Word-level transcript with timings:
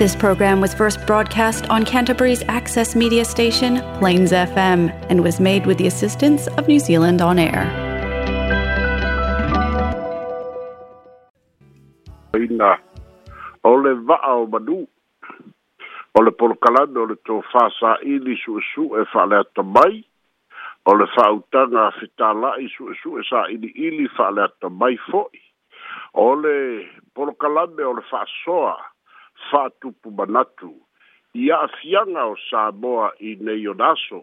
This 0.00 0.16
program 0.16 0.62
was 0.62 0.72
first 0.72 0.96
broadcast 1.06 1.68
on 1.68 1.84
Canterbury's 1.84 2.42
access 2.48 2.96
media 2.96 3.22
station, 3.26 3.82
Plains 3.98 4.32
FM, 4.32 4.88
and 5.10 5.22
was 5.22 5.38
made 5.38 5.66
with 5.66 5.76
the 5.76 5.86
assistance 5.86 6.46
of 6.56 6.66
New 6.68 6.80
Zealand 6.80 7.20
On 7.20 7.38
Air. 7.38 7.64
Ina, 12.34 12.72
o 13.62 13.74
le 13.76 13.92
vaa 14.08 14.32
o 14.40 14.46
manu, 14.46 14.78
o 16.16 16.22
le 16.24 16.30
polokalana 16.32 17.02
o 17.02 17.04
le 17.10 17.18
tō 17.28 17.36
whāsaʻili 17.52 18.38
suʻesuʻe 18.46 19.04
whaalea 19.12 19.44
tamai, 19.54 20.02
o 20.86 20.94
le 21.02 21.10
whaautaga 21.12 21.84
fetalaʻi 22.00 22.72
suʻesuʻe 22.78 23.20
saʻiliʻili 23.34 24.08
whaalea 24.16 24.48
tamai 24.64 24.96
foʻi, 25.12 25.44
o 26.14 26.32
le 26.46 26.56
polokalame 27.14 27.84
o 27.84 27.92
le 28.00 28.04
faasoa 28.08 28.72
fa'atupu 29.50 30.10
manatu 30.18 30.70
i 31.34 31.50
a'afiaga 31.54 32.22
o 32.32 32.36
samoa 32.48 33.10
i 33.28 33.34
nei 33.46 33.66
o 33.70 33.74
naso 33.78 34.22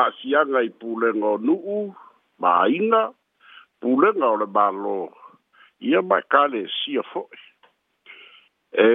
a'afiaga 0.00 0.62
i 0.66 0.70
pulega 0.82 1.26
o 1.34 1.36
nu'u 1.48 1.80
maina 2.42 3.02
pulega 3.82 4.26
o 4.34 4.40
le 4.42 4.48
mālō 4.58 4.98
ia 5.90 6.02
ma 6.10 6.18
ekalesia 6.24 7.04
fo'i 7.12 7.42
e 8.84 8.88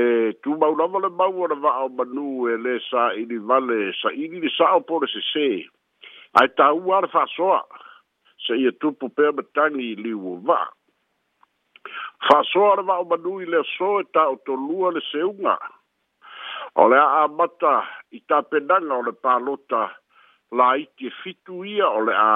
tumaulava 0.45 0.99
le 1.05 1.09
mau 1.19 1.39
o 1.43 1.49
le 1.51 1.57
va'ao 1.63 1.89
manu 1.99 2.47
e 2.53 2.59
lē 2.65 2.77
sa'ili 2.89 3.39
vale 3.51 3.79
sa'ili 4.01 4.43
le 4.45 4.51
sa'o 4.57 4.83
po 4.89 4.99
le 5.03 5.09
sesē 5.15 5.47
ae 6.41 6.47
tāua 6.59 6.99
a 6.99 7.03
le 7.07 7.11
fa'asoa 7.15 7.61
se 8.47 8.59
ia 8.65 8.71
tupu 8.83 9.09
pea 9.17 9.33
matagi 9.39 9.85
i 9.93 9.99
liu 10.05 10.23
o 10.35 10.37
va'a 10.51 10.69
fasoa 12.27 12.75
le 12.77 12.83
vaaumanui 12.89 13.45
lea 13.51 13.63
so 13.77 13.99
e 14.01 14.05
taʻotolua 14.15 14.89
le 14.95 15.01
seuga 15.11 15.55
o 16.81 16.83
le 16.91 16.97
aamata 16.99 17.73
i 18.17 18.19
tapenaga 18.27 18.93
o 19.01 19.03
le 19.07 19.11
palota 19.23 19.81
laiti 20.57 21.07
e 21.09 21.13
fitu 21.21 21.55
ia 21.75 21.87
o 21.97 21.99
le 22.07 22.13
a 22.15 22.35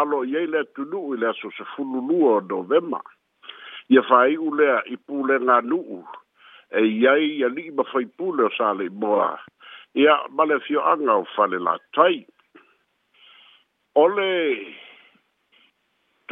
alo 0.00 0.22
i 0.30 0.36
ai 0.38 0.46
le 0.52 0.60
atunuu 0.66 1.14
i 1.14 1.20
le 1.20 1.26
aso 1.32 1.50
sefululua 1.56 2.32
o 2.36 2.46
novema 2.50 3.00
ia 3.92 4.02
faiʻu 4.10 4.48
lea 4.58 4.78
i 4.94 4.96
pulega 5.06 5.60
nuu 5.70 6.04
e 6.76 6.84
i 6.98 7.00
ai 7.08 7.24
ia 7.40 7.48
lii 7.48 7.70
mafaipule 7.76 8.42
o 8.48 8.54
salei 8.58 8.88
moa 9.00 9.38
ia 9.94 10.14
ma 10.34 10.44
le 10.44 10.54
afioaga 10.60 11.12
o 11.22 11.24
fale 11.34 11.58
latai 11.66 12.18
o 14.02 14.04
le 14.16 14.32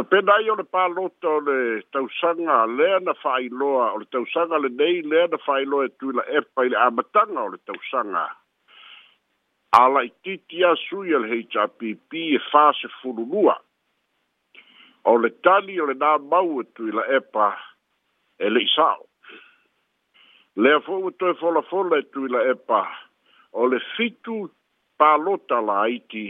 to 0.01 0.05
pe 0.09 0.21
dai 0.25 0.47
o 0.49 0.55
le 0.57 0.65
pa 0.65 0.87
loto 0.97 1.31
le 1.47 1.55
tau 1.93 2.07
sanga 2.21 2.55
le 2.79 2.89
na 3.07 3.13
fai 3.23 3.49
loa 3.61 3.87
o 3.95 3.99
le 4.01 4.07
tau 4.15 4.25
sanga 4.35 4.57
le 4.65 4.69
nei 4.81 5.01
le 5.11 5.27
na 5.33 5.37
fai 5.47 5.65
loa 5.71 5.85
e 5.89 5.91
tu 6.01 6.07
la 6.19 6.23
e 6.39 6.41
pai 6.55 6.71
le 6.73 6.79
amatanga 6.89 7.41
o 7.45 7.51
le 7.53 7.59
tau 7.69 7.77
sanga 7.91 8.23
ala 9.81 10.01
i 10.09 10.11
titi 10.25 10.63
a 10.69 10.71
sui 10.85 11.13
al 11.19 11.27
HRPP 11.29 12.13
e 12.37 12.39
fase 12.51 12.89
furulua 13.01 13.57
o 15.13 15.15
le 15.23 15.31
tani 15.45 15.77
o 15.83 15.89
le 15.91 15.97
nā 16.03 16.13
mau 16.33 16.49
e 16.63 16.65
tu 16.75 16.89
la 16.97 17.05
epa 17.21 17.51
e 18.45 18.49
le 18.55 18.65
isao. 18.69 19.05
Lea 20.65 20.81
fō 20.87 20.97
u 21.09 21.11
toi 21.21 21.35
fola 21.41 21.63
fola 21.71 22.01
e 22.03 22.09
tu 22.15 22.25
la 22.35 22.41
epa 22.55 22.81
o 23.61 23.69
le 23.73 23.79
fitu 23.93 24.39
pālota 25.01 25.61
la 25.69 25.77
iti 25.99 26.27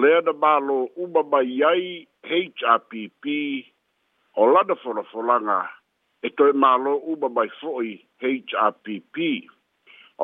lea 0.00 0.24
na 0.26 0.32
mālo 0.44 0.78
uma 1.04 1.20
mai 1.32 1.46
iai 1.60 1.86
HRPP 2.24 3.66
o 4.36 4.44
lana 4.50 4.74
folafolaga 4.82 5.68
e 6.22 6.28
toe 6.36 6.52
mālo 6.52 6.92
uma 7.12 7.28
mai 7.28 7.48
fo'i 7.60 7.92
HRPP 8.22 9.16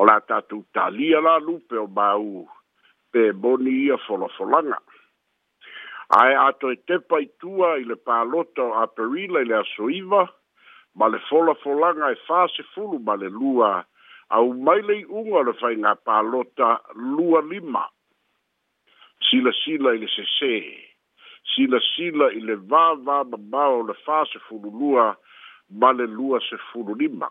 o 0.01 0.05
la 0.09 0.17
tatou 0.25 0.63
talia 0.73 1.21
la 1.21 1.37
lupe 1.37 1.77
o 1.77 1.85
bau 1.87 2.47
pe 3.13 3.29
moni 3.43 3.75
ia 3.85 3.97
folafolaga 4.07 4.77
ae 6.21 6.33
atoe 6.47 6.81
tepa 6.89 7.21
itua 7.23 7.77
i 7.79 7.85
le 7.87 7.95
pālota 8.09 8.65
o 8.65 8.73
aperila 8.81 9.45
i 9.45 9.49
le 9.51 9.59
asoiva 9.61 10.25
ma 10.97 11.07
le 11.07 11.21
folafolaga 11.29 12.09
e 12.15 12.19
fasefulu 12.27 12.99
ma 13.05 13.15
le 13.21 13.29
lua 13.41 13.73
au 14.37 14.51
mai 14.65 14.81
le 14.81 14.95
iʻuga 15.05 15.37
o 15.39 15.47
le 15.49 15.53
faigā 15.61 15.93
pālota 16.07 16.77
lua 16.95 17.45
lima 17.53 17.85
Sila 19.21 19.51
i 19.93 20.01
le 20.01 20.07
se 20.09 20.23
sila 20.27 20.89
sila 21.55 21.79
sila 21.95 22.31
i 22.33 22.39
le 22.41 22.55
va 22.69 22.93
va 23.05 23.23
ba 23.23 23.63
o 23.69 23.83
le 23.87 23.93
fa 24.05 24.23
se 24.31 24.39
fulu 24.47 24.69
lua 24.79 25.05
ma 25.79 25.91
le 25.91 26.05
lua 26.07 26.39
se 26.47 26.55
fulu 26.71 26.95
lima 26.95 27.27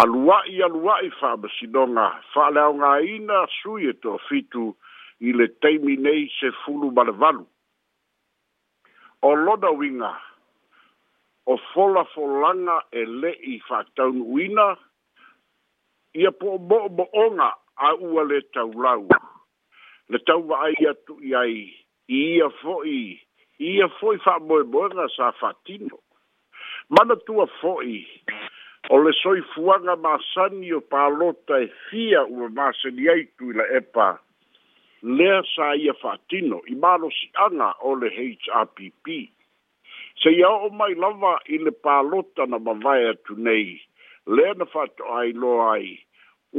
alua 0.00 0.40
i 0.48 0.62
alua 0.62 0.94
i 1.08 1.10
fa 1.20 1.36
ba 1.36 1.48
sidonga 1.56 2.06
fa 2.32 2.48
le 2.52 2.60
au 2.60 2.74
nga 2.80 2.92
ina 3.14 3.44
sui 3.60 3.88
e 3.92 3.92
to 4.02 4.16
fitu 4.28 4.66
i 5.26 5.32
le 5.36 5.46
teimi 5.62 5.96
nei 5.96 6.28
se 6.40 6.50
fulu 6.64 6.90
ma 6.96 7.04
le 7.08 7.14
valu 7.20 7.44
o 9.28 9.30
loda 9.34 9.70
winga 9.78 10.12
o 11.52 11.56
fola 11.72 12.04
folanga 12.14 12.78
e 12.92 13.04
le 13.06 13.30
i 13.56 13.58
fa 13.68 13.82
taun 13.96 14.20
uina 14.34 14.68
ia 16.14 16.30
po 16.40 16.56
bo 16.68 16.88
bo 16.88 17.04
onga 17.24 17.48
a 17.76 17.92
ua 18.02 18.22
le 18.28 18.40
taulau 18.54 19.04
le 20.10 20.18
tau 20.24 20.40
vaai 20.48 20.76
atu 20.88 21.18
i 21.28 21.34
ai 21.36 21.56
ia 22.08 22.48
foi 22.50 23.20
ia 23.60 23.88
foi 24.00 24.18
fa 24.18 24.40
boi 24.40 24.64
boi 24.64 24.88
na 24.96 25.08
sa 25.16 25.32
fatino 25.32 25.98
mana 26.88 27.16
tua 27.26 27.46
foi 27.60 28.08
ole 28.90 29.12
soi 29.22 29.42
fuanga 29.52 29.96
ma 29.96 30.18
sani 30.34 30.72
o 30.72 30.80
palota 30.80 31.60
e 31.60 31.68
fia 31.88 32.24
u 32.24 32.48
ma 32.56 32.72
sani 32.82 33.08
ai 33.08 33.24
tu 33.36 33.52
la 33.52 33.64
epa 33.76 34.18
le 35.02 35.42
sa 35.54 35.74
ia 35.76 35.92
fatino 35.94 36.60
i 36.72 36.74
malo 36.74 37.10
si 37.10 37.28
ana 37.44 37.72
o 37.84 37.92
le 37.94 38.08
HRPP 38.08 39.06
se 40.22 40.30
ia 40.32 40.48
o 40.48 40.70
mai 40.70 40.94
lava 40.94 41.36
i 41.44 41.58
le 41.60 41.70
palota 41.84 42.42
na 42.48 42.58
mawai 42.64 43.12
tu 43.28 43.34
nei 43.36 43.76
le 44.34 44.46
na 44.56 44.64
fato 44.64 45.04
ai 45.20 45.32
lo 45.36 45.60
ai 45.72 45.92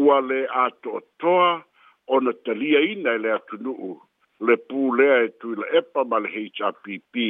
ua 0.04 0.20
le 0.22 0.46
ato 0.66 1.02
toa 1.20 1.66
o 2.14 2.20
na 2.20 2.32
talia 2.46 2.80
ina 2.94 3.09
i 3.12 3.16
e 3.16 3.22
le 3.26 3.30
atunuu 3.34 3.98
le 4.40 4.56
pūlea 4.58 5.18
e 5.26 5.32
tui 5.42 5.56
la 5.60 5.68
epa 5.80 6.04
mal 6.08 6.24
le 6.24 6.32
HRPP 6.32 7.26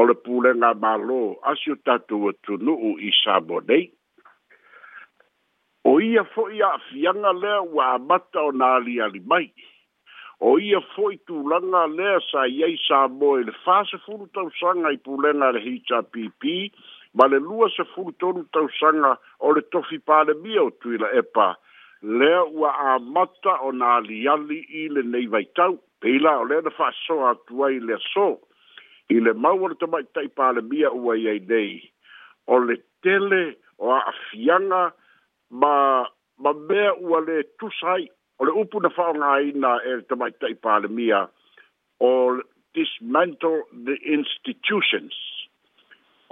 o 0.00 0.04
le 0.08 0.16
pūlea 0.24 0.56
ngā 0.60 0.70
mālō 0.80 1.18
asi 1.52 1.72
o 1.74 1.76
tātou 1.86 2.30
e 2.32 2.36
tunu 2.48 2.76
i 2.96 3.10
sābo 3.22 3.60
nei. 3.68 3.90
O 5.84 5.98
ia 6.00 6.22
fo 6.34 6.46
ia 6.48 6.70
fianga 6.88 7.32
lea 7.36 7.60
wa 7.62 7.92
amata 7.98 8.40
o 8.48 8.52
nā 8.56 8.72
li 8.86 8.98
ali 9.04 9.20
mai. 9.20 9.46
O 10.40 10.56
ia 10.58 10.80
fo 10.94 11.10
i 11.12 11.18
tūlanga 11.28 11.84
lea 11.92 12.18
sa 12.30 12.46
iei 12.48 12.78
sābo 12.86 13.36
e 13.38 13.44
le 13.44 13.52
fāse 13.66 14.00
furu 14.06 14.26
tau 14.34 14.48
sanga 14.60 14.90
i 14.96 15.00
pūlea 15.04 15.36
ngā 15.42 15.52
le 15.58 15.66
HRPP 15.76 16.56
ma 17.20 17.28
le 17.30 17.38
lua 17.50 17.68
se 17.76 17.84
furu 17.92 18.16
tonu 18.22 18.46
tau 18.56 18.66
sanga 18.80 19.12
o 19.44 19.52
le 19.54 19.62
tofi 19.76 20.00
pāle 20.08 20.34
mia 20.40 20.64
o 20.64 20.72
tui 20.82 20.98
la 20.98 21.12
epa 21.20 21.52
lea 22.02 22.40
ua 22.56 22.72
amata 22.96 23.58
o 23.68 23.76
nā 23.76 23.98
li 24.08 24.22
ali 24.32 24.62
i 24.84 24.88
le 24.88 25.04
nei 25.12 25.28
pei 26.04 26.18
la 26.20 26.34
o 26.42 26.44
le 26.48 26.58
na 26.60 26.70
fa'asoa 26.78 27.28
atu 27.32 27.54
ai 27.64 27.78
le 27.86 27.94
aso 28.00 28.26
i 29.14 29.16
le 29.24 29.32
mau 29.42 29.56
o 29.64 29.66
le 29.70 29.76
tamaʻitai 29.82 30.28
palemia 30.38 30.88
ua 31.04 31.12
iai 31.16 31.40
nei 31.50 31.72
o 32.52 32.58
le 32.66 32.76
tele 33.02 33.40
o 33.84 33.88
a'afiaga 33.98 34.82
ma 35.62 35.72
ma 36.44 36.50
mea 36.68 36.90
ua 37.08 37.18
lē 37.28 37.36
tusa 37.58 37.88
ai 37.96 38.04
o 38.40 38.44
le 38.48 38.52
upu 38.62 38.82
na 38.84 38.90
fa'aogāina 38.96 39.70
e 39.88 39.94
le 39.98 40.04
tamaʻitai 40.12 40.54
palemia 40.64 41.20
o 42.08 42.10
dismantle 42.74 43.60
the 43.88 43.96
institutions 44.18 45.16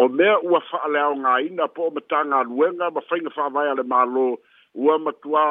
o 0.02 0.08
mea 0.18 0.36
ua 0.48 0.60
fa'aleaogāina 0.70 1.70
po 1.74 1.88
o 1.88 1.94
matagaluega 1.96 2.92
ma 2.96 3.00
faiga 3.08 3.30
fa'avae 3.38 3.72
a 3.72 3.78
le 3.80 3.84
mālō 3.94 4.26
ua 4.84 4.98
matuā 5.06 5.46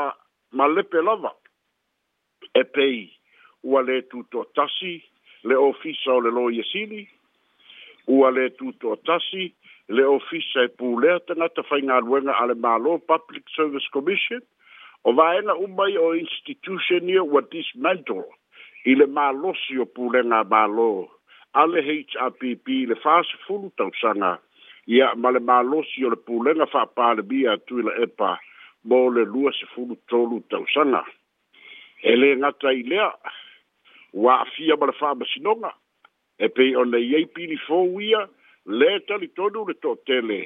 ma 0.57 0.65
lepe 0.75 1.01
lava 1.09 1.33
e 2.61 2.63
pei 2.75 3.01
ua 3.63 3.81
lē 3.81 4.01
tasi 4.55 4.93
le 5.49 5.55
ofisa 5.55 6.11
o 6.13 6.19
le 6.21 6.29
lo 6.33 6.49
iasili 6.49 7.07
ua 8.07 8.29
lē 8.31 8.49
tutoatasi 8.57 9.43
le 9.97 10.03
ofisa 10.05 10.63
e 10.67 10.73
pulea 10.77 11.19
tagata 11.27 11.61
faigaluega 11.69 12.33
a 12.41 12.45
le 12.49 12.53
mālo 12.65 12.97
public 13.09 13.45
service 13.55 13.87
commission 13.93 14.41
o 15.03 15.13
vaena 15.13 15.53
uma 15.53 15.85
i 15.89 15.97
o 15.97 16.13
institution 16.17 17.09
ia 17.09 17.23
ua 17.23 17.41
dismantle 17.51 18.25
i 18.89 18.95
le 18.97 19.05
mālosi 19.05 19.77
o 19.81 19.85
pulega 19.85 20.39
a 20.41 20.49
mālo 20.53 20.87
a 21.53 21.65
le 21.69 21.81
hrpp 21.85 22.67
le 22.89 22.95
fasefulu 23.05 23.69
tausaga 23.77 24.37
ia 24.87 25.13
ma 25.21 25.29
le 25.31 25.39
mālosi 25.39 26.05
o 26.05 26.09
le 26.13 26.17
pulega 26.27 26.65
faapalemia 26.73 27.53
atu 27.53 27.79
i 27.79 27.83
la 27.85 27.93
epa 28.07 28.31
mo 28.89 29.05
le 29.13 29.23
lua 29.33 29.51
sefulu 29.59 29.95
tolu 30.09 30.41
tausaga 30.49 31.05
e 32.09 32.11
lē 32.21 32.29
gata 32.41 32.71
lea 32.89 33.09
wa 34.13 34.41
afia 34.41 34.75
ma 34.77 34.85
le 34.85 34.91
faamasinoga 34.91 35.73
e 36.37 36.47
pei 36.47 36.75
o 36.75 36.83
leiai 36.83 37.25
pilifou 37.25 38.01
ia 38.01 38.27
lē 38.67 38.99
talitonu 39.07 39.63
le 39.67 39.73
toʻatele 39.83 40.39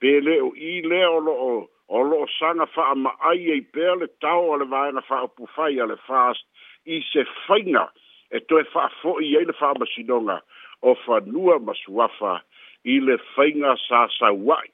pe 0.00 0.12
lē 0.20 0.36
o 0.44 0.50
ī 0.52 0.84
lea 0.84 1.08
o 1.10 1.20
loo 1.20 1.68
o 1.88 1.98
loo 2.02 2.26
saga 2.38 2.66
faamaʻai 2.76 3.52
ai 3.54 3.60
pea 3.72 3.94
le 3.96 4.06
tao 4.20 4.52
a 4.54 4.58
le 4.60 4.64
vaega 4.72 5.00
faaupufai 5.08 5.80
a 5.80 5.86
le 5.86 5.96
fast 6.08 6.44
i 6.84 7.00
se 7.10 7.24
faiga 7.48 7.88
e 8.30 8.38
toe 8.40 8.64
faafoʻi 8.74 9.36
ai 9.38 9.44
le 9.48 9.52
faamasinoga 9.60 10.38
o 10.82 10.94
fanua 11.06 11.58
ma 11.58 11.72
suafa 11.82 12.36
i 12.84 13.00
le 13.00 13.16
faiga 13.34 13.76
sasauaʻi 13.88 14.68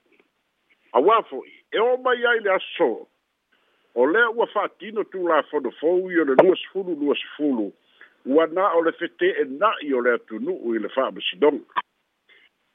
auā 0.98 1.22
foʻi 1.30 1.52
e 1.78 1.78
o 1.78 1.94
mai 2.04 2.18
ai 2.26 2.40
le 2.42 2.50
aso 2.58 3.06
o 3.94 4.02
lea 4.06 4.30
ua 4.34 4.46
faatino 4.54 5.04
tulafonofou 5.12 6.10
i 6.10 6.18
o 6.22 6.24
le 6.26 6.34
luasfulu 6.42 6.96
luasfulu 7.00 7.70
ua 8.26 8.46
na 8.46 8.72
o 8.72 8.80
e 8.82 8.84
le 8.84 8.92
fete 8.92 9.30
e 9.40 9.44
na'i 9.48 9.92
o 9.94 10.00
le 10.00 10.12
atunu'u 10.14 10.74
i 10.74 10.78
le 10.78 10.88
fa'amasinoga 10.94 11.82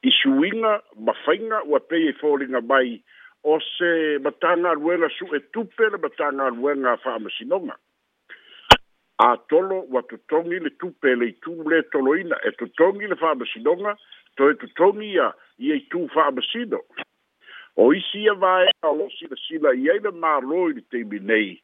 i 0.04 0.12
suiga 0.12 0.72
ma 1.00 1.14
faiga 1.24 1.62
ua 1.66 1.80
pei 1.80 2.10
e 2.10 2.14
foliga 2.20 2.62
mai 2.62 3.02
o 3.44 3.60
se 3.62 4.20
matagaluega 4.24 5.10
su 5.20 5.26
e 5.36 5.40
tupe 5.54 5.90
le 5.90 5.98
matagaluega 5.98 6.98
fa'amasinoga 7.04 7.76
atolo 9.24 9.80
ua 9.90 10.02
totogi 10.10 10.60
le 10.60 10.70
tupe 10.80 11.16
le 11.16 11.32
itū 11.34 11.64
le 11.70 11.82
toloina 11.92 12.36
e 12.48 12.52
totogi 12.52 13.08
le 13.08 13.16
fa'amasinoga 13.16 13.96
toe 14.36 14.54
totogi 14.54 15.06
ia 15.16 15.32
ia 15.58 15.76
e 15.76 15.80
itū 15.80 16.10
fa'amasino 16.14 16.82
o 17.78 17.94
isi 17.94 18.20
ia 18.24 18.34
vaea 18.34 18.84
o 18.84 18.94
losilasila 19.00 19.74
i 19.80 19.90
ai 19.90 20.00
le 20.00 20.12
mālō 20.12 20.68
i 20.70 20.74
le 20.74 20.84
teimi 20.92 21.20
nei 21.20 21.56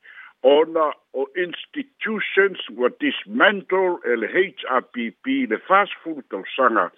ona 0.43 0.91
o 1.13 1.27
institutions 1.35 2.59
wa 2.75 2.89
dismantle 2.99 3.99
e 4.11 4.15
le 4.19 4.27
HRPP 4.27 5.49
le 5.51 5.57
fast 5.67 5.95
food 6.03 6.25
tau 6.29 6.43
sanga 6.55 6.89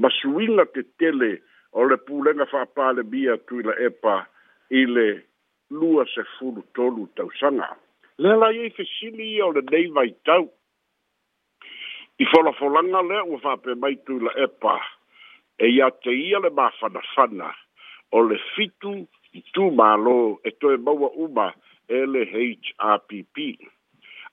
ma 0.00 0.08
suinga 0.16 0.64
te 0.72 0.80
tele 0.98 1.28
o 1.76 1.84
le 1.90 1.98
pūlenga 2.08 2.46
whapale 2.52 3.04
bia 3.12 3.36
tu 3.48 3.60
la 3.66 3.74
epa 3.88 4.14
i 4.80 4.86
le 4.88 5.04
lua 5.76 6.06
se 6.08 6.24
furu 6.38 6.64
tolu 6.76 7.04
tau 7.18 7.28
sanga. 7.40 7.68
Le 8.24 8.32
la 8.40 8.48
e 8.56 8.66
i 8.66 8.70
fesili 8.78 9.34
o 9.44 9.50
le 9.52 9.62
nei 9.68 9.90
mai 9.92 10.14
tau. 10.24 10.48
I 12.18 12.24
whola 12.30 12.54
wholanga 12.58 13.02
le 13.10 13.20
ua 13.34 13.38
whape 13.44 13.76
mai 13.82 13.98
tu 14.08 14.16
la 14.24 14.32
epa 14.48 14.78
e 15.60 15.68
ia 15.76 15.90
te 15.90 16.10
ia 16.24 16.40
le 16.40 16.50
mafana 16.56 17.04
whana 17.14 17.52
o 18.12 18.24
le 18.30 18.40
fitu 18.56 18.96
i 19.36 19.44
tū 19.52 19.68
mālo 19.76 20.18
e 20.40 20.50
toe 20.62 20.78
maua 20.80 21.12
umaa 21.26 21.52
LHRPP. 21.90 23.58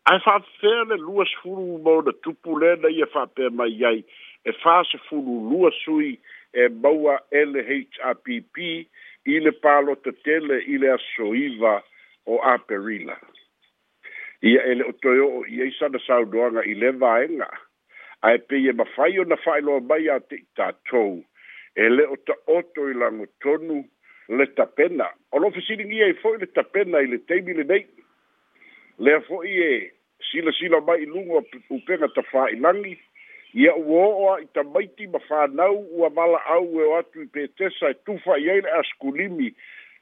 Ai 0.07 0.19
fa 0.21 0.35
fer 0.61 0.83
le 0.91 0.97
luas 1.01 1.31
furu 1.41 1.79
mo 1.85 2.01
de 2.05 2.13
tupule 2.23 2.75
na 2.81 2.89
ia 2.93 3.07
fa 3.09 3.23
pe 3.25 3.49
mai 3.49 3.73
ai 3.89 4.01
e 4.45 4.51
fa 4.61 4.75
se 4.89 4.99
furu 5.07 5.39
lua 5.49 5.71
sui 5.81 6.11
e 6.53 6.67
baua 6.69 7.15
LHRPP 7.41 8.55
ile 9.33 9.51
palo 9.63 9.95
te 10.05 10.13
tele 10.25 10.59
ile 10.69 10.91
asoiva 10.97 11.81
o 12.25 12.37
aperila. 12.37 13.17
Ia 14.45 14.61
ele 14.69 14.83
o 14.85 14.93
toyo 15.01 15.25
o 15.39 15.41
ia 15.49 15.65
isa 15.71 15.89
na 15.89 15.99
saudoanga 16.05 16.61
i 16.69 16.75
le 16.77 16.91
vaenga. 17.01 17.49
Ai 18.21 18.37
pe 18.37 18.61
ia 18.61 18.73
mawhaio 18.77 19.25
na 19.25 19.41
whailoa 19.41 19.81
mai 19.89 20.05
a 20.13 20.19
te 20.19 20.37
tatou. 20.55 21.25
Ele 21.75 22.05
o 22.05 22.15
ta 22.27 22.37
oto 22.59 22.85
i 22.93 22.93
lango 22.93 23.25
tonu 23.41 23.81
le 24.27 24.45
tapena 24.55 25.09
o 25.31 25.39
lo 25.39 25.51
fisi 25.51 25.75
ni 25.77 26.01
e 26.01 26.13
foi 26.21 26.37
le 26.37 26.47
tapena 26.47 26.99
i 27.01 27.07
le 27.07 27.17
teimi 27.25 27.53
le 27.53 27.63
nei 27.63 27.85
le 28.97 29.19
foi 29.27 29.49
e 29.51 29.71
sila 30.29 30.51
sila 30.51 30.81
mai 30.81 31.01
i 31.03 31.05
lungo 31.05 31.41
u 31.69 31.79
pega 31.85 32.07
ta 32.15 32.21
fa 32.31 32.49
i 32.49 32.57
langi 32.59 32.97
ia 33.53 33.73
uo 33.75 34.01
oa 34.09 34.41
i 34.41 34.47
ta 34.53 34.63
maiti 34.63 35.07
ma 35.07 35.19
fa 35.27 35.45
nau 35.53 35.77
ua 35.93 36.09
mala 36.09 36.39
au 36.57 36.79
e 36.79 36.83
o 36.85 36.95
atu 36.97 37.21
i 37.21 37.27
petesa 37.27 37.89
e 37.93 37.99
tufa 38.05 38.37
i 38.41 38.49
aile 38.49 38.69
a 38.69 38.81
skulimi 38.89 39.53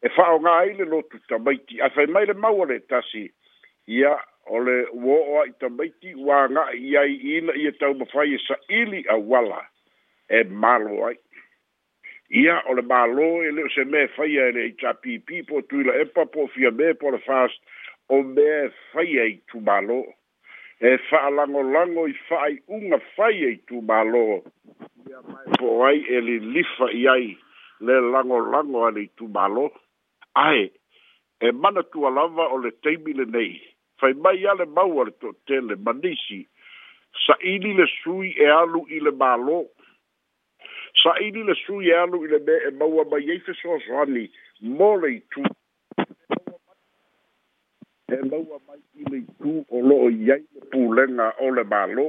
e 0.01 0.09
fa 0.15 0.31
o 0.35 0.39
ngā 0.43 0.55
aile 0.61 0.85
lotu 0.85 1.19
ta 1.27 1.37
maiti 1.37 1.81
a 1.81 1.89
fai 1.89 2.05
mai 2.07 2.25
le 2.25 2.33
maua 2.33 2.65
le 2.71 2.79
tasi 2.79 3.27
ia 3.87 4.15
o 4.47 4.59
le 4.59 4.85
uo 4.91 5.19
oa 5.35 5.43
i 5.51 5.53
ta 5.59 5.67
maiti 5.69 6.15
ua 6.15 6.45
ngā 6.47 6.67
i 6.79 6.95
ai 6.97 7.11
ina 7.37 7.55
i 7.59 7.67
e 7.69 7.75
tau 7.75 7.93
ma 7.93 8.07
fai 8.13 8.33
e 8.39 8.39
sa 8.47 8.55
ili 8.79 9.03
a 9.09 9.19
wala 9.19 9.59
e 10.31 10.43
malo 10.47 11.05
ai 11.09 11.19
ia 12.33 12.55
o 12.65 12.73
le 12.73 12.81
mālō 12.89 13.25
e 13.45 13.51
le 13.53 13.63
o 13.67 13.69
se 13.69 13.83
mea 13.85 14.07
faia 14.15 14.47
e 14.49 14.53
lei 14.55 14.71
tapipi 14.81 15.43
po 15.49 15.59
tuila 15.69 15.93
epa 16.01 16.23
po 16.33 16.47
fia 16.53 16.71
me 16.73 16.93
po 16.97 17.11
le 17.13 17.19
fast 17.25 17.59
o 18.09 18.21
mea 18.29 18.71
faia 18.93 19.25
i 19.29 19.35
tumālō 19.51 19.97
e 20.89 20.95
fa'alagolago 21.09 22.07
i 22.09 22.15
fa'aiʻuga 22.29 22.99
faia 23.17 23.51
i 23.53 23.59
tumālō 23.69 24.23
ia 25.11 25.21
mae 25.29 25.59
po 25.61 25.75
ai 25.85 26.01
e 26.09 26.23
lilifa 26.29 26.89
i 27.03 27.05
ai 27.13 27.29
le 27.89 27.99
lagolago 28.15 28.81
a 28.87 28.89
lei 28.97 29.05
tumālō 29.21 29.67
ae 30.45 30.65
e 31.37 31.51
mana 31.61 31.85
tualava 31.93 32.49
o 32.55 32.57
le 32.65 32.73
taimi 32.81 33.13
lenei 33.21 33.53
fai 34.01 34.15
mai 34.25 34.41
ia 34.41 34.57
le 34.57 34.65
mau 34.65 34.97
a 35.03 35.05
le 35.05 35.13
toʻatele 35.21 35.77
ma 35.85 35.93
nisi 36.01 36.41
saʻili 37.27 37.77
le 37.77 37.85
sui 37.93 38.33
e 38.41 38.49
alu 38.57 38.87
i 38.89 39.05
le 39.05 39.13
mālō 39.21 39.61
sa 41.01 41.17
ini 41.17 41.41
le 41.43 41.55
su 41.57 41.81
ya 41.81 42.05
lu 42.05 42.21
ile 42.25 42.37
be 42.45 42.53
e 42.69 42.71
bawa 42.71 43.05
ba 43.09 43.17
ye 43.17 43.39
fe 43.41 43.53
so 43.57 43.77
so 43.87 43.97
ani 44.01 44.29
mo 44.61 44.93
le 45.01 45.09
tu 45.33 45.41
e 48.07 48.17
bawa 48.29 48.59
ba 48.67 48.77
ile 49.01 49.25
tu 49.41 49.55
o 49.73 49.77
lo 49.81 49.97
ya 50.13 50.37
ile 50.37 50.61
pu 50.71 50.83
le 50.93 51.07
na 51.17 51.31
o 51.41 51.49
le 51.49 51.63
ba 51.65 51.85
lo 51.89 52.05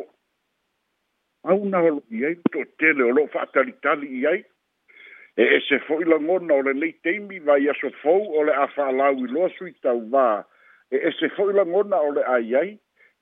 a 1.49 1.57
una 1.57 1.81
lo 1.87 2.03
ya 2.13 2.35
to 2.53 2.61
te 2.83 2.93
le 3.01 3.09
lo 3.21 3.25
fa 3.33 3.47
tali 3.57 3.73
tali 3.81 4.21
ya 4.27 4.35
e 4.37 4.45
e 5.35 5.59
se 5.69 5.79
fo 5.89 5.99
ile 6.05 6.21
ngon 6.27 6.53
o 6.53 6.61
le 6.69 6.77
le 6.83 6.93
te 7.03 7.17
mi 7.25 7.41
va 7.49 7.57
ya 7.65 7.73
so 7.81 7.89
fo 8.05 8.13
o 8.13 8.45
le 8.45 8.53
afa 8.67 8.91
la 9.01 9.09
wi 9.17 9.33
lo 9.33 9.49
su 9.57 9.65
ta 9.81 9.97
va 10.17 10.29
e 10.93 11.01
e 11.09 11.11
se 11.19 11.33
fo 11.39 11.49
ile 11.51 11.65
ngon 11.73 11.89
o 12.03 12.09
le 12.21 12.23
ai 12.37 12.53
ai 12.61 12.71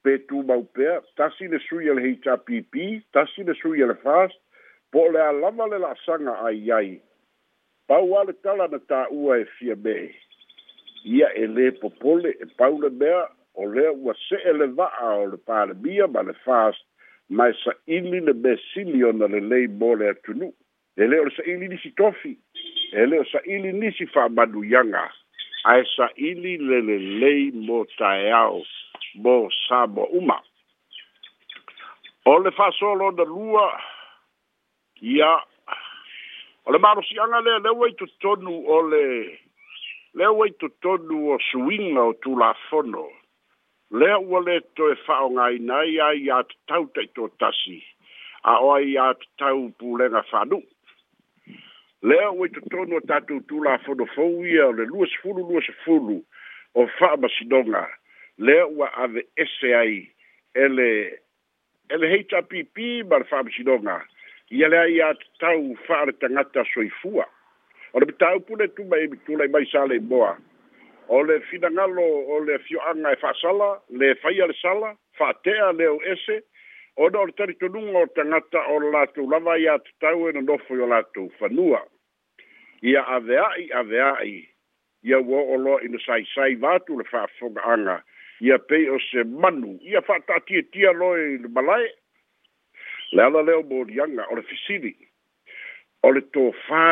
pe 0.02 0.18
tu 0.26 0.42
ba 0.42 0.58
u 0.58 0.66
pe 0.78 0.90
ta 1.16 1.30
si 1.38 1.46
le 1.54 1.62
su 1.68 1.78
ya 1.86 1.94
le 1.94 2.04
hpp 2.18 2.98
ta 3.14 3.26
si 3.34 3.46
le 3.46 3.54
su 3.62 3.76
ya 3.78 3.86
le 3.86 3.94
fast 4.02 4.41
po 4.92 5.06
o 5.08 5.08
le 5.12 5.20
a 5.24 5.32
lava 5.32 5.64
le 5.72 5.78
la'asaga 5.80 6.34
ai 6.46 6.70
ai 6.76 6.90
pau 7.88 8.12
a 8.18 8.22
le 8.28 8.34
tala 8.44 8.66
na 8.68 8.78
tā'ua 8.92 9.38
e 9.40 9.44
fia 9.56 9.76
mee 9.84 10.10
ia 11.16 11.30
e 11.42 11.46
lē 11.56 11.70
popole 11.80 12.32
e 12.44 12.48
pau 12.60 12.76
le 12.82 12.90
mea 13.02 13.22
o 13.56 13.64
lea 13.72 13.92
ua 14.04 14.14
se'e 14.28 14.52
le 14.52 14.68
va'a 14.76 15.08
o 15.22 15.30
le 15.32 15.38
palemia 15.48 16.06
ma 16.12 16.22
le 16.28 16.34
fast 16.44 16.84
ma 17.30 17.48
e 17.48 17.54
sa'ili 17.64 18.20
le 18.26 18.34
mesili 18.44 19.00
ona 19.08 19.30
lelei 19.34 19.66
mo 19.80 19.94
le 20.00 20.10
atunu'u 20.12 20.52
e 21.00 21.08
lē 21.08 21.22
o 21.22 21.28
le 21.28 21.34
sa'ili 21.38 21.72
nisi 21.72 21.94
tofi 22.02 22.36
e 22.92 23.06
lē 23.08 23.22
o 23.22 23.28
sa'ili 23.32 23.72
nisi 23.72 24.06
fa'amanuiaga 24.12 25.06
ae 25.72 25.88
sa'ili 25.96 26.58
le 26.68 26.82
lelei 26.90 27.48
mo 27.64 27.80
taeao 27.96 28.60
mo 29.24 29.36
sa 29.64 29.86
mo 29.86 30.04
uma 30.20 30.36
o 32.28 32.36
le 32.44 32.52
fa'asolona 32.60 33.24
lua 33.32 33.66
ia 35.02 35.30
o 36.64 36.70
le 36.72 36.78
malosiaga 36.78 37.40
lea 37.42 37.58
le 37.58 37.70
uai 37.78 37.92
totonu 37.98 38.52
o 38.70 38.76
le 38.90 39.02
le 40.14 40.26
uai 40.36 40.50
totonu 40.62 41.16
o 41.34 41.38
suiga 41.48 42.02
o 42.02 42.12
tulafono 42.22 43.04
lea 43.98 44.18
ua 44.30 44.40
lē 44.46 44.54
toe 44.78 44.94
fa'aogāina 45.06 45.80
ai 45.82 45.98
a 46.06 46.10
iā 46.22 46.38
tatau 46.50 46.84
taʻitotasi 46.94 47.82
a 48.46 48.54
o 48.62 48.70
ai 48.76 48.94
iā 48.94 49.08
tatau 49.24 49.72
pulega 49.80 50.22
fanuu 50.30 50.62
lea 52.06 52.30
uai 52.30 52.48
totonu 52.54 52.96
o 53.02 53.02
tatou 53.10 53.42
tulafono 53.50 54.06
fou 54.14 54.46
ia 54.46 54.68
o 54.70 54.76
le 54.78 54.86
luasefulu 54.92 55.42
luasefulu 55.50 56.20
o 56.78 56.86
fa'amasinoga 56.98 57.82
lea 58.38 58.70
ua 58.70 58.92
ave 59.02 59.26
ese 59.36 59.74
ai 59.82 59.98
ele 60.54 60.88
ele 61.90 62.06
heitapipi 62.14 63.02
ma 63.10 63.18
le 63.18 63.24
fa'amasinoga 63.30 63.98
ia 64.52 64.68
lea 64.68 64.86
ia 64.86 65.14
tatau 65.14 65.76
fa'a 65.86 66.04
le 66.06 66.12
tagata 66.12 66.64
soifua 66.74 67.24
o 67.92 68.00
le 68.00 68.06
pitaupule 68.06 68.68
tuma 68.76 68.96
e 68.96 69.06
mitulai 69.08 69.48
mai 69.48 69.64
sa 69.72 69.86
le 69.86 69.98
moa 70.00 70.36
o 71.08 71.22
le 71.24 71.40
finagalo 71.48 72.04
o 72.28 72.38
le 72.44 72.58
fio'aga 72.66 73.12
e 73.12 73.16
fa'asala 73.16 73.70
le 73.88 74.14
faia 74.20 74.46
le 74.46 74.54
sala 74.62 74.90
fa'atea 75.18 75.72
le 75.72 75.86
o 75.88 75.98
ese 76.04 76.42
ona 76.96 77.18
o 77.20 77.26
le 77.26 77.32
talitonuga 77.32 77.98
o 77.98 78.06
tagata 78.06 78.60
o 78.76 78.78
le 78.80 78.92
latou 78.92 79.24
lava 79.30 79.56
ia 79.58 79.78
tatau 79.78 80.28
e 80.28 80.32
nonofo 80.36 80.76
i 80.76 80.84
o 80.84 80.86
latou 80.90 81.32
fanua 81.40 81.80
ia 82.82 83.06
aveai 83.08 83.70
aveai 83.72 84.34
ia 85.02 85.16
ua 85.18 85.40
o'o 85.48 85.56
loa 85.56 85.80
ina 85.82 85.98
saisai 86.06 86.54
vatu 86.60 87.00
le 87.00 87.04
fa'afoga'aga 87.08 88.02
ia 88.44 88.58
pei 88.58 88.84
o 88.92 89.00
se 89.00 89.24
manu 89.24 89.78
ia 89.80 90.04
fa'ata'atietia 90.04 90.92
loa 90.92 91.16
i 91.24 91.38
le 91.40 91.48
malae 91.48 91.88
le 93.12 93.22
ala 93.22 93.42
leo 93.42 93.62
morianga 93.62 94.24
o 94.30 94.34
le 94.36 94.42
fisili 94.48 94.94
o 96.02 96.10
le 96.16 96.20
tō 96.32 96.44
whā 96.64 96.84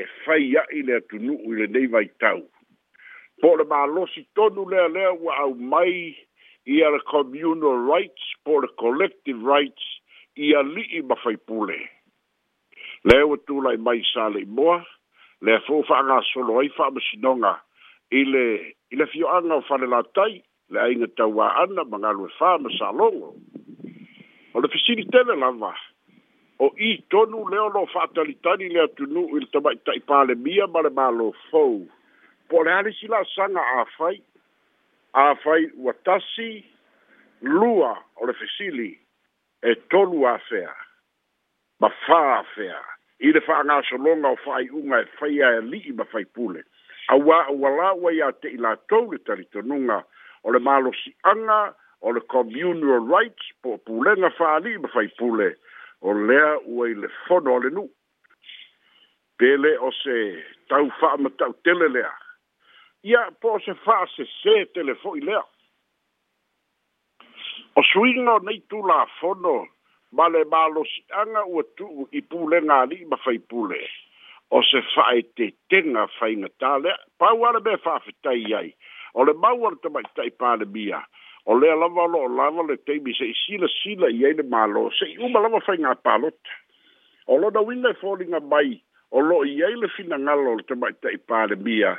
e 0.00 0.04
whai 0.22 0.54
i 0.78 0.82
lea 0.86 1.00
tunu 1.10 1.34
i 1.42 1.52
le 1.58 1.66
nei 1.66 1.86
vai 1.86 2.06
tau. 2.22 2.40
Po 3.42 3.56
le 3.58 3.66
mā 3.68 3.82
losi 3.90 4.22
tonu 4.34 4.64
lea 4.70 4.86
lea 4.88 5.10
wa 5.12 5.34
au 5.42 5.52
mai 5.54 6.14
i 6.66 6.80
a 6.86 6.90
le 6.94 7.00
communal 7.10 7.82
rights 7.90 8.24
po 8.44 8.60
le 8.62 8.68
collective 8.80 9.42
rights 9.44 9.84
i 10.36 10.54
a 10.56 10.62
li 10.62 10.86
i 10.96 11.02
ma 11.02 11.16
pule. 11.46 11.78
Lea 13.04 13.26
wa 13.26 13.36
tū 13.36 13.60
lai 13.62 13.76
mai 13.76 14.00
sā 14.14 14.30
le 14.32 14.40
i 14.46 14.46
moa, 14.46 14.80
lea 15.42 15.58
fōwha 15.66 15.98
anga 15.98 16.22
solo 16.32 16.58
ai 16.62 16.70
wha 16.78 16.86
ama 16.86 17.00
sinonga 17.10 17.54
i 18.14 18.22
le, 18.24 18.46
i 18.94 18.94
le 18.96 19.06
fio 19.10 19.28
anga 19.34 19.54
o 19.58 19.64
whanela 19.68 20.00
lea 20.70 20.88
inga 20.94 21.06
tau 21.18 21.28
wā 21.34 21.50
ana 21.60 21.82
mga 21.84 22.14
wha 22.16 22.54
ama 22.54 22.70
sā 22.72 22.90
o 24.56 24.60
le 24.60 24.68
fesili 24.72 25.04
tele 25.12 25.34
lava 25.42 25.72
o 26.64 26.70
i 26.88 26.90
tonu 27.12 27.42
leo 27.52 27.68
lo 27.74 27.82
faatalitali 27.94 28.64
il 28.72 28.78
atunu 28.84 29.22
i 29.36 29.40
le 29.44 29.48
tamaʻitaʻi 29.54 30.00
palemia 30.08 30.66
ma 30.72 30.80
le 30.86 30.90
malofou 30.98 31.76
po 32.48 32.56
o 32.60 32.64
le 32.64 32.72
alisi 32.78 33.06
laasaga 33.12 33.60
afai 33.82 34.16
afai 35.12 35.62
ua 35.80 35.92
tasi 36.08 36.64
lua 37.40 37.92
o 38.16 38.22
le 38.26 38.32
li 38.78 38.90
e 39.70 39.72
tolu 39.90 40.24
afea 40.34 40.72
ma 41.80 41.88
fā 42.06 42.20
fea. 42.54 42.80
i 43.26 43.28
le 43.32 43.40
faagasologa 43.40 44.28
o 44.36 44.36
faaiʻuga 44.46 44.96
e 45.04 45.06
faia 45.20 45.46
e 45.52 45.56
alii 45.60 45.92
ma 45.98 46.04
faipule 46.12 46.62
auā 47.12 47.38
ua 47.52 47.68
la 47.78 47.88
ua 48.00 48.10
iā 48.12 48.28
teʻi 48.40 48.56
latou 48.64 49.12
le 49.12 49.18
talitonuga 49.18 49.98
o 50.44 50.48
le 50.50 50.58
malosiʻaga 50.68 51.60
o 52.02 52.10
le 52.12 52.20
communal 52.20 53.00
rights 53.06 53.46
po 53.62 53.76
pulenga 53.86 54.30
fali 54.38 54.70
ma 54.78 54.88
fai 54.88 55.08
pule 55.18 55.48
o 56.02 56.12
lea 56.12 56.52
ua 56.68 56.88
i 56.90 56.94
le 56.94 57.08
fono 57.26 57.52
o 57.56 57.58
le 57.58 57.70
nu. 57.70 57.84
Pele 59.38 59.72
o 59.78 59.90
se 60.02 60.16
tau 60.68 60.88
faa 61.00 61.16
ma 61.16 61.30
tau 61.38 61.52
tele 61.64 61.88
lea. 61.96 62.12
Ia 63.04 63.30
po 63.40 63.58
se 63.64 63.74
faa 63.84 64.06
se 64.14 64.24
se 64.40 64.64
telefo 64.74 65.14
i 65.16 65.20
lea. 65.28 65.42
O 67.76 67.80
suingo 67.92 68.38
nei 68.44 68.58
tu 68.68 68.80
la 68.86 69.04
fono 69.20 69.56
ma 70.16 70.28
le 70.32 70.44
malo 70.44 70.84
si 70.84 71.00
anga 71.20 71.44
ua 71.48 71.62
tu 71.76 72.08
i 72.12 72.20
pule 72.22 72.60
ngā 72.60 72.78
li 72.90 73.04
ma 73.04 73.16
fai 73.24 73.38
pule. 73.38 73.80
O 74.54 74.62
se 74.62 74.80
faa 74.94 75.12
e 75.18 75.22
te 75.36 75.50
tenga 75.68 76.06
fai 76.18 76.36
ngatā 76.40 76.72
lea. 76.84 76.96
Pau 77.18 77.44
ala 77.48 77.60
me 77.60 77.76
faa 77.76 77.98
fitai 78.04 78.38
iai. 78.48 78.70
O 79.16 79.24
le 79.24 79.32
mau 79.34 79.64
ala 79.66 79.76
tamai 79.82 80.04
tai 80.16 80.30
pāne 80.40 80.64
mia. 80.72 81.00
Pau 81.00 81.24
o 81.46 81.54
lea 81.54 81.74
lava 81.78 82.02
o 82.04 82.08
loo 82.14 82.28
lava 82.36 82.62
le 82.68 82.76
taimi 82.86 83.14
se'i 83.14 83.32
silasila 83.46 84.10
i 84.18 84.24
ai 84.26 84.34
le 84.38 84.44
mālō 84.54 84.82
se'i 84.98 85.14
uma 85.28 85.42
lava 85.44 85.60
faigā 85.66 85.92
palota 86.06 86.56
o 87.30 87.38
lona 87.42 87.62
uiga 87.62 87.92
e 87.94 87.98
foliga 88.02 88.40
mai 88.52 88.74
o 89.14 89.22
lo'o 89.22 89.46
i 89.46 89.62
ai 89.66 89.76
le 89.82 89.88
finagalo 89.96 90.54
o 90.54 90.56
le 90.58 90.66
tama'ita'i 90.70 91.20
palemia 91.30 91.92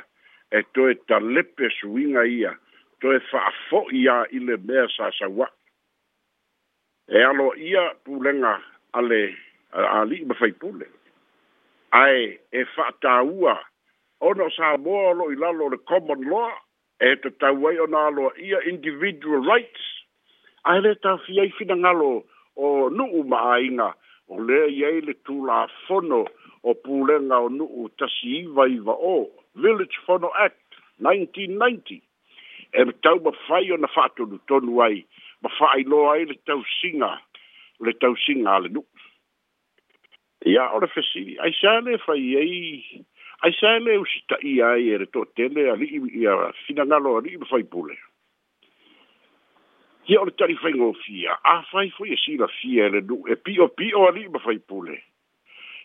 e 0.52 0.62
toe 0.76 0.94
talepe 1.08 1.70
suiga 1.78 2.26
ia 2.38 2.52
toe 3.00 3.18
fa'afo'i 3.30 4.04
ā 4.12 4.18
i 4.36 4.42
le 4.50 4.58
mea 4.68 4.84
sasaua'i 4.96 5.56
e 7.16 7.24
alo 7.24 7.48
ia 7.72 7.86
pulega 8.04 8.54
a 8.92 9.00
le 9.08 9.22
ali'i 9.94 10.26
ma 10.28 10.34
faipule 10.42 10.84
ae 12.04 12.24
e 12.52 12.68
fa'atāua 12.76 13.56
ona 14.28 14.44
o 14.44 14.50
sa 14.52 14.76
moa 14.84 15.08
o 15.14 15.18
lo'o 15.22 15.32
i 15.32 15.40
lalo 15.40 15.70
o 15.70 15.72
le 15.72 15.80
common 15.88 16.28
law 16.28 16.52
e 17.00 17.08
te 17.22 17.30
tau 17.40 17.60
ai 17.70 17.78
o 17.78 17.86
nga 17.86 18.00
alo 18.08 18.32
ia 18.42 18.58
individual 18.66 19.42
rights, 19.46 19.84
a 20.66 20.78
le 20.82 20.94
ta 21.02 21.14
fia 21.24 21.44
i 21.46 21.52
fina 21.58 21.76
ngalo 21.78 22.24
o 22.58 22.68
nuu 22.90 23.22
maa 23.30 23.56
inga, 23.62 23.88
o 24.26 24.38
le 24.46 24.58
iei 24.78 24.98
le 25.06 25.14
tū 25.26 25.36
la 25.46 25.58
fono 25.86 26.24
o 26.66 26.74
pūlenga 26.84 27.38
o 27.46 27.48
nuu 27.58 27.88
tasi 27.98 28.32
iwa 28.42 28.66
iwa 28.68 28.94
o, 28.98 29.16
Village 29.54 29.96
Fono 30.06 30.28
Act 30.44 30.76
1990, 31.02 32.02
e 32.78 32.84
me 32.84 32.92
tau 33.02 33.18
ma 33.24 33.32
fai 33.46 33.70
o 33.72 33.78
na 33.78 33.88
fatonu 33.94 34.38
tonu 34.50 34.82
ai, 34.84 34.98
ma 35.42 35.48
fai 35.58 35.82
loa 35.86 36.12
ai 36.16 36.26
le 36.32 36.36
tau 36.46 36.60
singa, 36.80 37.14
le 37.84 37.92
tau 38.02 38.12
singa 38.26 38.58
le 38.58 38.68
nuu. 38.74 38.86
Ia, 40.46 40.66
o 40.74 40.78
le 40.82 40.88
ai 41.46 41.54
sa 41.62 41.78
le 41.80 41.94
fai 42.06 42.18
iei, 42.18 43.04
ai 43.44 43.52
sa 43.54 43.76
le 43.78 43.98
u 44.02 44.04
sta 44.10 44.36
i 44.50 44.54
ai 44.68 44.88
e 44.94 44.98
to 45.14 45.22
te 45.38 45.46
ali 45.70 45.86
i 46.20 46.26
a 46.26 46.36
fina 46.66 46.84
na 46.84 46.96
lo 46.98 47.16
ali 47.18 47.38
fai 47.50 47.62
pole 47.70 47.94
ki 50.06 50.16
o 50.20 50.24
tari 50.40 50.56
fai 50.62 50.72
ngo 50.74 50.88
fia 51.06 51.36
a 51.50 51.54
fai 51.70 51.86
foi 51.96 52.16
si 52.24 52.34
la 52.40 52.48
fia 52.58 52.88
le 52.94 53.00
du 53.08 53.20
e 53.30 53.36
pio 53.44 53.68
pio 53.78 54.06
ali 54.08 54.26
i 54.26 54.42
foi 54.44 54.58
pole 54.58 54.98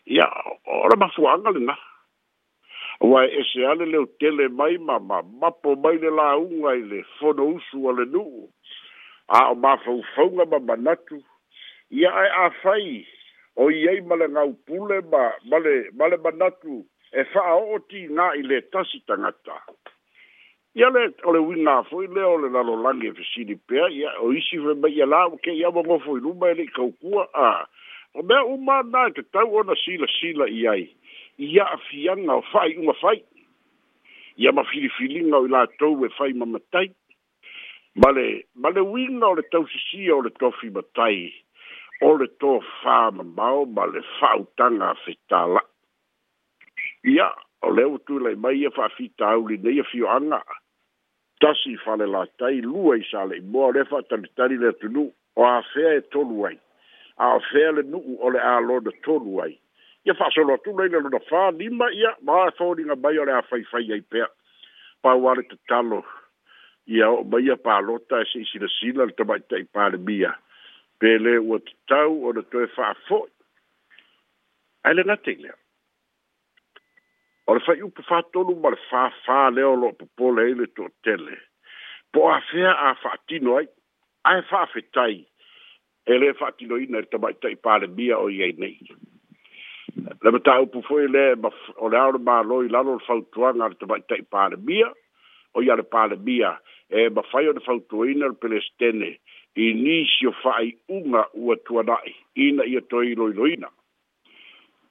Ya 0.05 0.25
ora 0.67 0.97
ma 0.99 1.07
fu 1.15 1.23
angal 1.31 1.61
na 1.63 1.77
wa 2.99 3.21
e 3.23 3.43
se 3.51 3.61
ale 3.67 3.85
le 3.85 3.99
te 4.19 4.29
mai 4.49 4.77
mama, 4.77 5.21
ma 5.23 5.49
po 5.51 5.75
mai 5.77 5.97
le 6.01 6.09
la 6.11 6.35
u 6.35 6.65
ai 6.67 6.81
le 6.85 7.03
fo 7.17 7.31
no 7.33 7.45
su 7.69 7.77
ale 7.89 8.03
nu 8.05 8.25
a 9.29 9.45
o 9.51 9.55
ma 9.55 9.77
fu 9.77 10.01
fu 10.15 10.25
nga 10.33 10.45
ma 10.45 10.59
banatu 10.59 11.21
Ya 11.93 12.09
a 12.09 12.49
fai 12.63 13.05
o 13.55 13.69
iei 13.71 14.01
ma 14.01 14.15
le 14.15 14.27
ngau 14.27 14.57
male 15.49 15.91
ma 15.95 16.09
banatu 16.17 16.83
e 17.15 17.23
fa 17.31 17.53
o 17.55 17.77
na 18.09 18.33
i 18.33 18.41
le 18.41 18.61
tasi 18.71 18.99
tangata 19.05 19.61
ia 20.73 20.89
le 20.89 21.13
o 21.23 21.31
le 21.31 21.39
wina 21.45 21.83
foi 21.85 22.07
le 22.09 22.21
o 22.25 22.37
le 22.41 22.49
lalo 22.49 22.73
lange 22.81 23.13
fe 23.13 23.21
sili 23.33 23.55
pe 23.69 23.75
ia 23.93 24.09
o 24.19 24.31
isi 24.33 24.57
fe 24.57 24.73
mai 24.81 24.97
ala 25.05 25.27
o 25.29 25.37
ke 25.37 25.53
ia 25.53 25.69
mo 25.69 25.99
foi 26.01 26.17
lu 26.19 26.33
mai 26.33 26.51
e 26.51 26.55
le 26.57 26.65
kaukua 26.73 27.29
a 27.37 27.51
o 28.17 28.23
me 28.25 28.35
o 28.49 28.57
ma 28.57 28.81
na 28.81 29.09
te 29.13 29.21
tau 29.29 29.45
ona 29.61 29.75
sila 29.85 30.07
sila 30.15 30.49
i 30.49 30.65
ai 30.73 30.81
ia 31.37 31.65
a 31.65 31.77
fianga 31.85 32.33
o 32.33 32.41
fai 32.51 32.73
unga 32.81 32.93
fai 32.97 33.21
ia 34.41 34.51
ma 34.51 34.63
fili 34.73 34.89
fili 34.97 35.21
nga 35.29 35.37
o 35.37 35.45
i 35.45 35.53
la 35.53 35.67
tau 35.77 35.93
e 36.05 36.09
fai 36.17 36.33
mamatai 36.33 36.89
ma 38.01 38.09
le 38.09 38.25
ma 38.57 38.73
le 38.73 38.81
wina 38.89 39.27
o 39.29 39.35
le 39.37 39.45
tau 39.53 39.69
sisi 39.69 40.09
o 40.09 40.17
le 40.25 40.33
tofi 40.41 40.73
matai 40.73 41.29
o 42.03 42.17
le 42.17 42.25
tō 42.41 42.57
fā 42.81 42.97
mamau 43.15 43.61
ma 43.69 43.85
le 43.85 44.01
fautanga 44.17 44.89
fetala 45.05 45.61
ia 47.03 47.29
o 47.61 47.69
le 47.71 47.83
utu 47.95 48.19
le 48.19 48.35
mai 48.35 48.63
e 48.63 48.69
whawhita 48.77 49.25
au 49.29 49.47
li 49.47 49.57
nei 49.57 49.79
e 49.79 49.83
whioanga. 49.91 50.41
Tasi 51.39 51.75
whale 51.85 52.05
la 52.07 52.25
tai 52.39 52.61
lua 52.61 52.95
i 52.97 53.03
sa 53.11 53.23
le 53.25 53.37
i 53.39 53.47
mua 53.51 53.71
lefa 53.75 54.01
tani 54.07 54.57
le 54.63 54.71
tu 54.79 54.87
o 55.35 55.43
a 55.43 55.59
whea 55.71 55.93
e 55.99 56.01
tonu 56.11 56.45
ai. 56.47 56.57
A 57.19 57.35
whea 57.49 57.71
le 57.75 57.81
nu 57.83 57.99
o 58.19 58.29
le 58.29 58.39
a 58.39 58.59
lona 58.59 58.91
tonu 59.03 59.41
ai. 59.43 59.59
Ia 60.05 60.13
solo 60.31 60.57
tu 60.63 60.71
le 60.77 60.85
ina 60.87 61.19
fa 61.29 61.51
ni 61.51 61.67
lima 61.69 61.89
ia 61.91 62.15
ma 62.21 62.45
e 62.45 62.47
a 62.47 62.51
thoringa 62.57 62.95
mai 62.95 63.17
o 63.19 63.23
le 63.25 63.31
a 63.33 63.43
whaiwhai 63.51 63.91
ai 63.93 64.01
pe 64.11 64.23
Pa 65.03 65.13
wale 65.19 65.43
te 65.43 65.57
talo. 65.67 65.99
Ia 66.87 67.09
o 67.11 67.23
mai 67.23 67.49
a 67.51 67.55
pālota 67.57 68.21
e 68.23 68.25
se 68.25 68.39
i 68.39 68.59
te 68.59 68.67
sina 68.71 69.03
le 69.03 69.11
pa 69.15 69.27
le 69.89 69.97
bia 69.97 69.99
mia. 69.99 70.31
Pele 70.99 71.35
o 71.39 71.59
te 71.59 71.73
tau 71.87 72.15
o 72.25 72.31
le 72.31 72.43
toe 72.51 72.67
fa 72.75 72.95
fo 73.07 73.27
Ale 74.85 75.03
na 75.03 75.13
ngatik 75.15 75.39
leo 75.39 75.53
o 77.47 77.53
le 77.55 77.59
fai 77.65 77.79
upu 77.87 78.01
fatolu 78.09 78.55
ma 78.61 78.71
fa 78.75 78.83
fāfā 79.17 79.39
lea 79.55 79.67
o 79.73 79.75
loo 79.81 79.93
popole 79.99 80.45
ai 80.45 80.53
le 80.59 80.67
toʻatele 80.77 81.35
po 82.13 82.19
o 82.25 82.29
afea 82.37 82.71
a 82.87 82.89
fa'atino 83.03 83.57
ai 83.59 83.67
ae 84.31 84.41
fa'afetai 84.51 85.17
e 86.11 86.19
lē 86.21 86.29
fa'atinoina 86.39 86.97
i 86.99 87.03
le 87.03 87.09
tamaʻitaʻi 87.11 87.57
palemia 87.67 88.15
o 88.23 88.27
iai 88.35 88.53
nei 88.61 88.77
le 90.23 90.29
po 90.29 90.35
mataupu 90.35 90.81
foʻi 90.89 91.07
lē 91.15 91.23
o 91.83 91.87
le 91.91 91.97
ao 92.03 92.11
le 92.15 92.21
mālo 92.29 92.61
i 92.65 92.71
lalo 92.75 92.95
e 92.95 92.95
o 92.95 92.99
le 93.01 93.05
fautuaga 93.09 93.63
a 93.65 93.69
le 93.73 93.79
tamaʻitaʻi 93.81 94.89
o 95.55 95.59
ia 95.61 95.75
le 95.75 95.83
palemia 95.95 96.51
e 96.95 97.09
mafai 97.15 97.47
o 97.51 97.57
le 97.57 97.65
fautuaina 97.67 98.31
le 98.31 98.39
pelestene 98.43 99.11
i 99.63 99.65
nisi 99.83 100.27
o 100.31 100.31
fa'ai'uga 100.43 101.27
ua 101.41 101.55
tuana'i 101.65 102.13
ina 102.47 102.63
ia 102.71 102.81
toe 102.89 103.03
iloiloina 103.11 103.67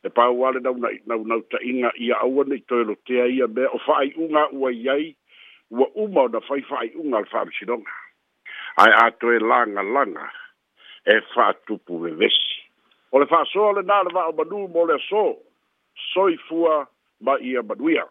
e 0.04 0.08
pau 0.08 0.46
ale 0.46 0.60
nau 0.60 0.74
nau 0.74 0.90
nau 1.06 1.24
nau 1.24 1.40
ta 1.50 1.58
inga 1.62 1.90
ia 1.96 2.14
aua 2.24 2.44
nei 2.44 2.60
toi 2.68 2.84
lo 2.84 2.94
te 3.06 3.20
ia 3.34 3.46
mea 3.46 3.68
o 3.70 3.78
whaai 3.86 4.10
unga 4.18 4.42
ua 4.52 4.72
iai 4.74 5.14
ua 5.70 5.86
uma 5.94 6.20
o 6.22 6.28
na 6.28 6.40
fai 6.40 6.60
fai 6.70 6.90
unga 6.98 7.16
al 7.22 7.28
whaam 7.32 7.50
sinonga 7.58 7.92
ai 8.82 8.90
a 9.02 9.04
toi 9.10 9.38
langa 9.38 9.82
langa 9.82 10.26
e 11.06 11.20
wha 11.34 11.52
tupu 11.66 12.02
e 12.06 12.10
vesi 12.18 12.58
o 13.12 13.18
le 13.22 13.26
wha 13.30 13.44
soa 13.52 13.72
le 13.78 13.86
nā 13.86 14.02
le 14.02 14.14
wha 14.16 14.24
o 14.30 14.32
manu 14.32 14.66
mo 14.74 14.86
le 14.90 14.98
so 15.06 15.24
soi 16.12 16.36
fua 16.46 16.82
ma 17.20 17.38
ia 17.40 17.62
manuia 17.62 18.06